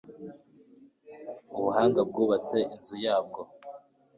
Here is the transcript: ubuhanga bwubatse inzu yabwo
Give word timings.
ubuhanga 1.57 1.99
bwubatse 2.09 2.57
inzu 2.75 2.95
yabwo 3.05 3.41